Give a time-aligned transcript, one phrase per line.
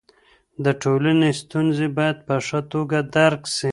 [0.63, 3.69] د ټولني ستونزې باید په ښه توګه درک سي.